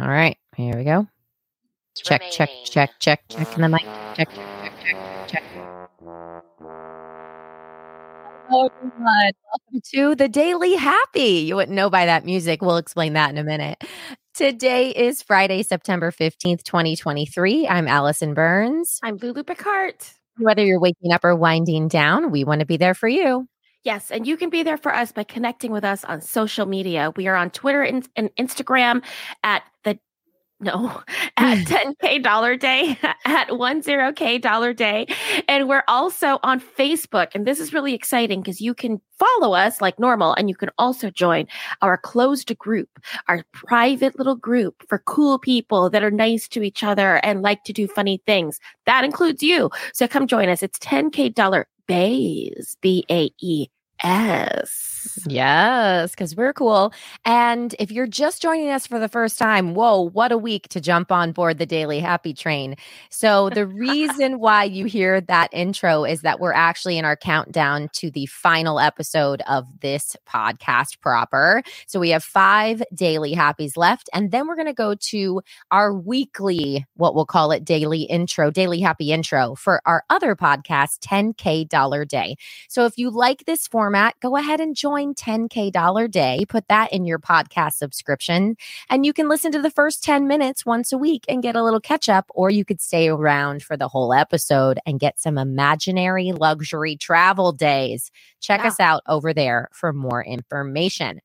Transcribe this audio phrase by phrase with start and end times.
[0.00, 1.08] All right, here we go.
[1.96, 3.82] Check, check, check, check, check in the mic.
[4.14, 5.42] Check, check, check, check.
[8.48, 9.32] Hello, everyone.
[9.42, 11.40] Welcome to the Daily Happy.
[11.48, 12.62] You wouldn't know by that music.
[12.62, 13.82] We'll explain that in a minute.
[14.34, 17.66] Today is Friday, September 15th, 2023.
[17.66, 19.00] I'm Allison Burns.
[19.02, 19.96] I'm Lulu Picard.
[20.36, 23.48] Whether you're waking up or winding down, we want to be there for you.
[23.84, 27.12] Yes, and you can be there for us by connecting with us on social media.
[27.16, 29.04] We are on Twitter and, and Instagram
[29.44, 29.77] at the
[30.60, 31.02] no
[31.36, 31.94] at mm.
[32.00, 35.06] 10k dollar day at 10k dollar day.
[35.46, 39.80] And we're also on facebook and this is really exciting because you can follow us
[39.80, 41.46] like normal and you can also join
[41.82, 42.88] our closed group
[43.28, 47.64] our private little group for cool people that are nice to each other and like
[47.64, 48.60] to do funny things.
[48.86, 49.70] That includes you.
[49.92, 50.62] So come join us.
[50.62, 53.77] It's 10k dollar bays b-a-e S.
[55.26, 56.92] Yes, because we're cool.
[57.24, 60.80] And if you're just joining us for the first time, whoa, what a week to
[60.80, 62.76] jump on board the Daily Happy Train.
[63.10, 67.88] So, the reason why you hear that intro is that we're actually in our countdown
[67.94, 71.62] to the final episode of this podcast proper.
[71.86, 74.08] So, we have five Daily Happies left.
[74.12, 78.50] And then we're going to go to our weekly, what we'll call it, daily intro,
[78.50, 82.36] Daily Happy intro for our other podcast, 10K Dollar Day.
[82.68, 86.44] So, if you like this form, format, go ahead and join 10K Dollar Day.
[86.46, 88.58] Put that in your podcast subscription,
[88.90, 91.64] and you can listen to the first 10 minutes once a week and get a
[91.64, 95.38] little catch up, or you could stay around for the whole episode and get some
[95.38, 98.10] imaginary luxury travel days.
[98.40, 101.20] Check us out over there for more information.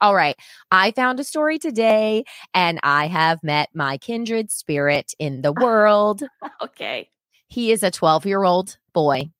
[0.00, 0.36] All right.
[0.70, 6.22] I found a story today and I have met my kindred spirit in the world.
[6.62, 7.10] okay.
[7.48, 9.30] He is a 12 year old boy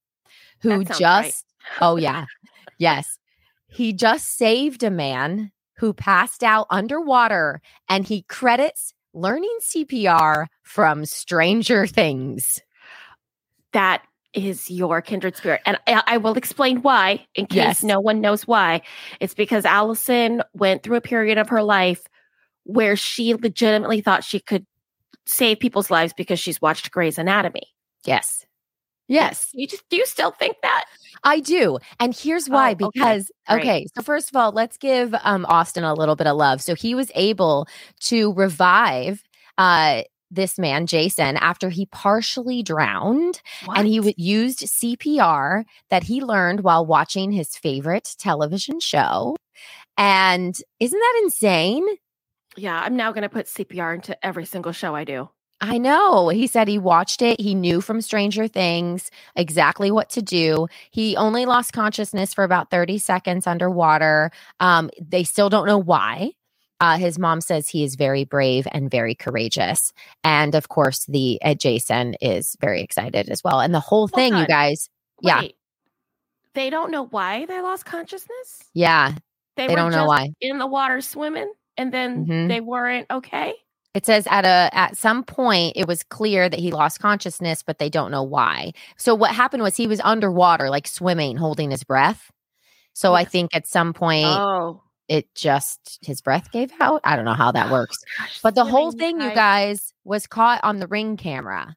[0.60, 1.34] who just, right.
[1.80, 2.24] oh, yeah.
[2.78, 3.18] Yes.
[3.68, 11.04] He just saved a man who passed out underwater and he credits learning CPR from
[11.04, 12.60] Stranger Things.
[13.72, 15.60] That is your kindred spirit.
[15.64, 17.82] And I, I will explain why in case yes.
[17.84, 18.82] no one knows why.
[19.20, 22.06] It's because Allison went through a period of her life
[22.64, 24.66] where she legitimately thought she could
[25.26, 27.68] save people's lives because she's watched Grey's Anatomy.
[28.04, 28.44] Yes.
[29.08, 29.50] Yes.
[29.52, 30.84] You just do you still think that?
[31.24, 31.78] I do.
[32.00, 33.60] And here's why oh, because okay.
[33.60, 33.86] okay.
[33.94, 36.62] so first of all, let's give um Austin a little bit of love.
[36.62, 37.68] So he was able
[38.00, 39.22] to revive
[39.58, 43.78] uh this man Jason after he partially drowned what?
[43.78, 49.36] and he w- used CPR that he learned while watching his favorite television show.
[49.96, 51.86] And isn't that insane?
[52.56, 55.28] Yeah, I'm now going to put CPR into every single show I do.
[55.66, 56.28] I know.
[56.28, 57.40] He said he watched it.
[57.40, 60.68] He knew from Stranger Things exactly what to do.
[60.90, 64.30] He only lost consciousness for about 30 seconds underwater.
[64.60, 66.32] Um, they still don't know why.
[66.80, 69.92] Uh, his mom says he is very brave and very courageous.
[70.22, 73.60] And of course, the uh, Jason is very excited as well.
[73.60, 74.90] And the whole thing, you guys,
[75.22, 75.48] Wait, yeah.
[76.54, 78.64] They don't know why they lost consciousness?
[78.74, 79.14] Yeah.
[79.56, 80.30] They, they don't know why.
[80.40, 82.48] In the water swimming and then mm-hmm.
[82.48, 83.54] they weren't okay?
[83.94, 87.78] It says at a at some point it was clear that he lost consciousness, but
[87.78, 88.72] they don't know why.
[88.96, 92.30] So what happened was he was underwater, like swimming, holding his breath.
[92.92, 93.14] So.
[93.14, 94.82] I think at some point oh.
[95.08, 97.00] it just his breath gave out.
[97.04, 97.96] I don't know how that oh, works.
[98.18, 101.76] Gosh, but the whole thing, you guys, was caught on the ring camera.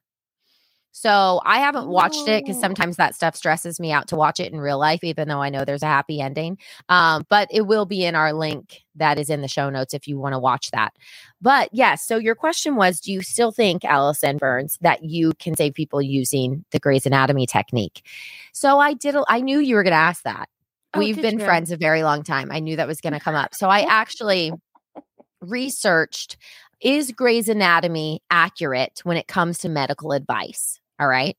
[1.00, 4.52] So I haven't watched it because sometimes that stuff stresses me out to watch it
[4.52, 6.58] in real life, even though I know there's a happy ending.
[6.88, 10.08] Um, but it will be in our link that is in the show notes if
[10.08, 10.92] you want to watch that.
[11.40, 15.54] But yes, so your question was Do you still think, Allison Burns, that you can
[15.54, 18.04] save people using the Grey's Anatomy technique?
[18.52, 20.48] So I did, I knew you were going to ask that.
[20.94, 21.44] Oh, We've been you?
[21.44, 22.50] friends a very long time.
[22.50, 23.54] I knew that was going to come up.
[23.54, 24.50] So I actually
[25.40, 26.38] researched
[26.80, 30.77] is Grey's Anatomy accurate when it comes to medical advice?
[30.98, 31.36] All right.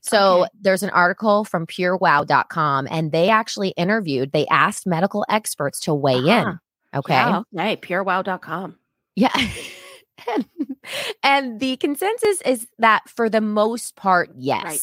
[0.00, 0.50] So okay.
[0.60, 6.16] there's an article from purewow.com and they actually interviewed, they asked medical experts to weigh
[6.16, 6.50] uh-huh.
[6.50, 6.98] in.
[6.98, 7.14] Okay.
[7.14, 7.76] Yeah, okay.
[7.76, 8.76] Purewow.com.
[9.16, 9.32] Yeah.
[10.34, 10.46] and,
[11.22, 14.80] and the consensus is that for the most part, yes, right.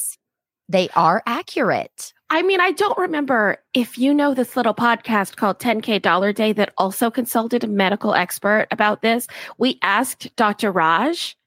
[0.69, 2.13] they are accurate.
[2.29, 6.53] I mean, I don't remember if you know this little podcast called 10K Dollar Day
[6.53, 9.27] that also consulted a medical expert about this.
[9.57, 10.71] We asked Dr.
[10.71, 11.37] Raj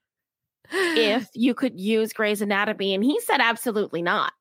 [0.71, 4.33] if you could use Grey's Anatomy, and he said absolutely not.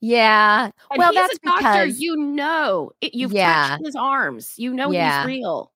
[0.00, 0.70] Yeah.
[0.90, 1.62] And well, that's doctor.
[1.62, 3.68] Because, you know, it, you've yeah.
[3.68, 4.54] touched his arms.
[4.56, 5.20] You know yeah.
[5.20, 5.70] he's real.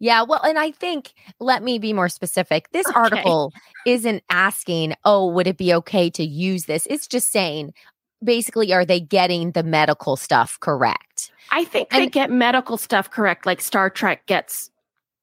[0.00, 2.70] Yeah, well, and I think let me be more specific.
[2.72, 2.94] This okay.
[2.94, 3.52] article
[3.86, 7.72] isn't asking, "Oh, would it be okay to use this?" It's just saying,
[8.22, 11.30] basically, are they getting the medical stuff correct?
[11.50, 14.70] I think and, they get medical stuff correct, like Star Trek gets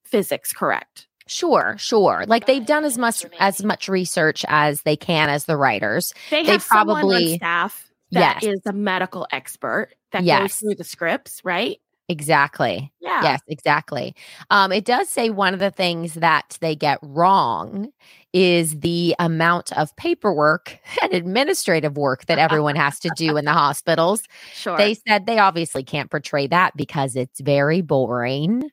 [0.03, 1.07] physics correct.
[1.31, 2.25] Sure, sure.
[2.27, 6.13] Like they've done as much as much research as they can as the writers.
[6.29, 8.65] They They probably- on staff that is Yes.
[8.65, 11.77] a medical expert that goes through the scripts, right?
[12.09, 12.91] Exactly.
[12.99, 13.23] Yeah.
[13.23, 14.13] Yes, exactly.
[14.49, 17.87] Um, it does say one of the things that they get wrong
[18.33, 23.53] is the amount of paperwork and administrative work that everyone has to do in the
[23.65, 24.23] hospitals.
[24.53, 24.75] Sure.
[24.75, 28.69] They said they obviously can't portray that because it's very boring.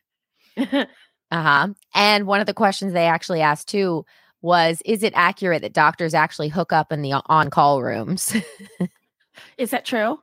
[1.30, 1.68] Uh-huh.
[1.94, 4.04] And one of the questions they actually asked too
[4.40, 8.34] was is it accurate that doctors actually hook up in the on-call rooms?
[9.58, 10.18] is that true?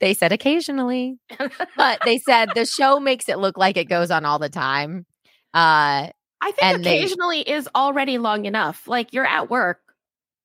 [0.00, 1.18] they said occasionally.
[1.76, 5.04] But they said the show makes it look like it goes on all the time.
[5.54, 6.08] Uh
[6.44, 8.88] I think And they- occasionally is already long enough.
[8.88, 9.80] Like you're at work.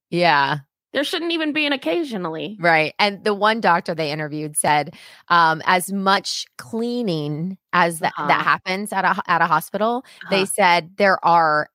[0.09, 0.59] yeah,
[0.97, 2.57] There shouldn't even be an occasionally.
[2.59, 2.91] right.
[2.97, 4.95] And the one doctor they interviewed said
[5.27, 8.27] um as much cleaning as that Uh-huh.
[8.29, 10.45] that happens at a at a hospital, they Uh-huh.
[10.47, 11.69] said there are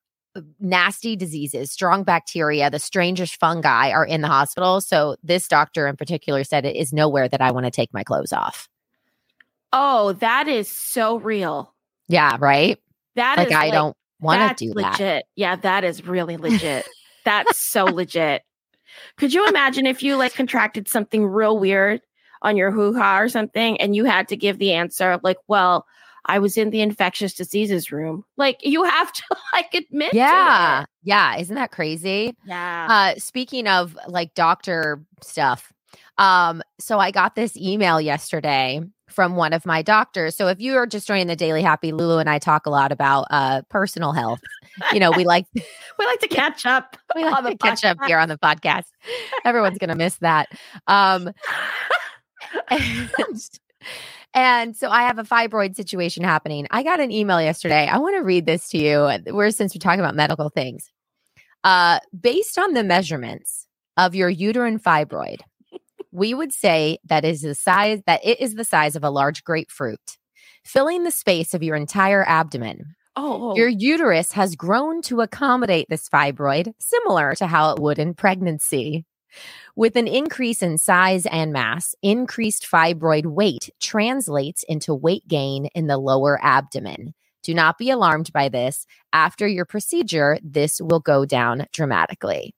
[0.59, 4.81] nasty diseases, strong bacteria, the strangest fungi are in the hospital.
[4.81, 8.03] So this doctor in particular said it is nowhere that I want to take my
[8.03, 8.67] clothes off.
[9.71, 11.73] Oh, that is so real.
[12.09, 12.77] Yeah, right.
[13.15, 14.99] That Like I don't want to do that.
[14.99, 15.25] legit.
[15.37, 16.85] Yeah, that is really legit.
[17.25, 18.43] that's so legit.
[19.17, 22.01] Could you imagine if you like contracted something real weird
[22.41, 25.37] on your hoo ha or something and you had to give the answer of like,
[25.47, 25.85] well,
[26.25, 28.23] I was in the infectious diseases room.
[28.37, 29.23] Like you have to
[29.53, 30.85] like admit to Yeah.
[31.03, 31.37] Yeah.
[31.37, 32.35] Isn't that crazy?
[32.45, 32.87] Yeah.
[32.89, 35.73] Uh, speaking of like doctor stuff,
[36.17, 38.81] um, so I got this email yesterday
[39.13, 40.35] from one of my doctors.
[40.35, 42.91] So if you are just joining the Daily Happy, Lulu and I talk a lot
[42.91, 44.39] about uh personal health.
[44.91, 46.97] You know, we like we like to catch up.
[47.15, 48.85] we on like the to catch up here on the podcast.
[49.45, 50.49] Everyone's gonna miss that.
[50.87, 51.31] Um
[52.69, 53.49] and,
[54.33, 56.67] and so I have a fibroid situation happening.
[56.71, 57.87] I got an email yesterday.
[57.87, 59.09] I want to read this to you.
[59.33, 60.91] We're since we're talking about medical things.
[61.63, 65.39] Uh, based on the measurements of your uterine fibroid,
[66.13, 69.43] we would say that is the size that it is the size of a large
[69.43, 70.17] grapefruit,
[70.63, 72.95] filling the space of your entire abdomen.
[73.15, 73.75] oh, Your oh.
[73.75, 79.05] uterus has grown to accommodate this fibroid, similar to how it would in pregnancy.
[79.75, 85.87] With an increase in size and mass, increased fibroid weight translates into weight gain in
[85.87, 87.15] the lower abdomen.
[87.41, 88.85] Do not be alarmed by this.
[89.11, 92.53] After your procedure, this will go down dramatically.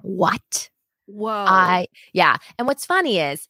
[0.00, 0.70] What?
[1.10, 1.78] Whoa.
[1.78, 2.36] I yeah.
[2.58, 3.48] And what's funny is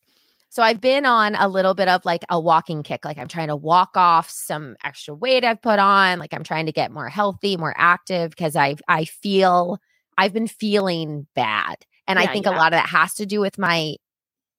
[0.50, 3.04] so I've been on a little bit of like a walking kick.
[3.04, 6.18] Like I'm trying to walk off some extra weight I've put on.
[6.18, 9.78] Like I'm trying to get more healthy, more active because I I feel
[10.18, 11.76] I've been feeling bad.
[12.08, 13.96] And I Yeah, think a lot of that has to do with my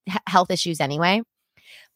[0.05, 1.21] he- health issues anyway.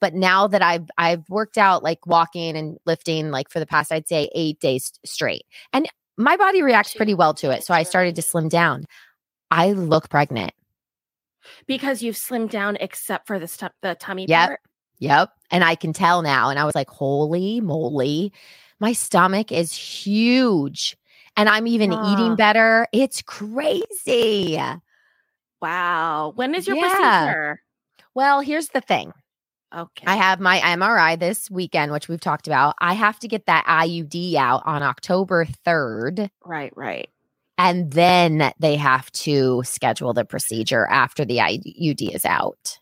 [0.01, 3.91] But now that I've I've worked out like walking and lifting like for the past
[3.91, 5.43] I'd say 8 days straight.
[5.73, 5.87] And
[6.17, 7.63] my body reacts pretty well to it.
[7.63, 8.85] So I started to slim down.
[9.51, 10.53] I look pregnant.
[11.67, 14.47] Because you've slimmed down except for the stu- the tummy Yep.
[14.47, 14.59] part.
[14.99, 15.29] Yep.
[15.51, 16.49] And I can tell now.
[16.49, 18.31] And I was like, holy moly,
[18.79, 20.95] my stomach is huge.
[21.37, 22.13] And I'm even Ah.
[22.13, 22.87] eating better.
[22.93, 24.59] It's crazy.
[25.61, 26.31] Wow.
[26.35, 26.89] When is your Yeah.
[26.89, 27.61] procedure?
[28.13, 29.13] Well, here's the thing
[29.75, 30.05] Okay.
[30.07, 32.75] I have my MRI this weekend, which we've talked about.
[32.79, 36.29] I have to get that IUD out on October 3rd.
[36.45, 37.09] right, right.
[37.57, 42.77] And then they have to schedule the procedure after the IUD is out.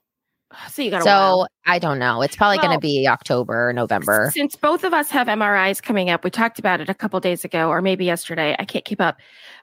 [0.69, 2.21] So you got So I don't know.
[2.21, 4.29] It's probably going to be October, or November.
[4.33, 7.43] Since both of us have MRIs coming up, we talked about it a couple days
[7.43, 8.55] ago, or maybe yesterday.
[8.59, 9.17] I can't keep up.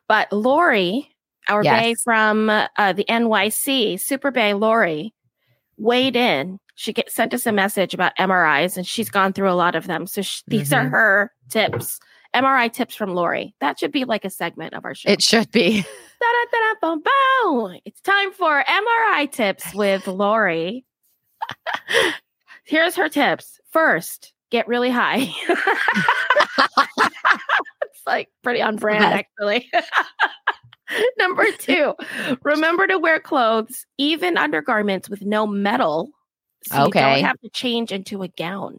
[0.08, 1.14] But Lori,
[1.48, 1.80] our Yes.
[1.82, 5.14] Bae from uh, the NYC, Super Bae Lori,
[5.76, 6.58] weighed in.
[6.74, 9.86] She get, sent us a message about MRIs, and she's gone through a lot of
[9.86, 10.06] them.
[10.06, 10.90] So sh- these are Mhm.
[10.90, 12.00] her tips.
[12.34, 13.54] MRI tips from Lori.
[13.60, 15.10] That should be like a segment of our show.
[15.10, 15.84] It should be.
[17.84, 20.84] It's time for MRI tips with Lori.
[22.64, 23.60] Here's her tips.
[23.70, 25.32] First, get really high.
[27.82, 29.70] it's like pretty on brand, actually.
[31.18, 31.94] Number two,
[32.42, 36.10] remember to wear clothes, even undergarments with no metal.
[36.64, 38.78] So you don't have to change into a gown.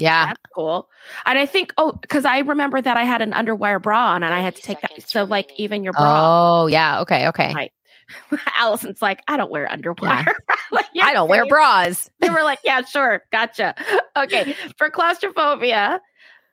[0.00, 0.26] Yeah.
[0.26, 0.88] That's cool.
[1.26, 4.32] And I think, oh, because I remember that I had an underwire bra on and
[4.32, 5.08] I had to take that.
[5.08, 6.62] So, like, even your bra.
[6.62, 7.00] Oh, yeah.
[7.00, 7.28] Okay.
[7.28, 7.52] Okay.
[7.54, 7.72] Right.
[8.58, 10.32] Allison's like, I don't wear underwire.
[10.72, 11.48] Like, yeah, I don't wear same.
[11.48, 12.10] bras.
[12.20, 13.74] They were like, yeah, sure, gotcha.
[14.16, 16.00] Okay, for claustrophobia,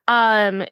[0.07, 0.65] um,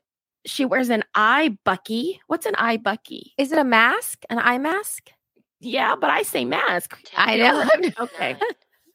[0.48, 2.22] she wears an eye bucky.
[2.26, 3.34] What's an eye bucky?
[3.38, 4.24] Is it a mask?
[4.32, 5.12] An eye mask?
[5.60, 6.98] Yeah, but I say mask.
[7.16, 7.70] I know.
[8.00, 8.36] Okay.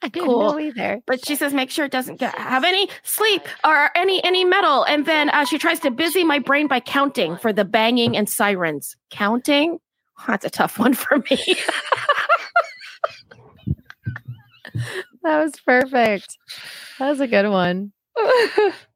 [0.08, 1.02] Cool either.
[1.06, 4.84] But she says, make sure it doesn't get, have any sleep or any any metal.
[4.84, 8.28] And then uh, she tries to busy my brain by counting for the banging and
[8.28, 8.96] sirens.
[9.10, 9.78] Counting?
[10.26, 11.38] That's a tough one for me.
[15.22, 16.36] that was perfect.
[16.98, 17.92] That was a good one.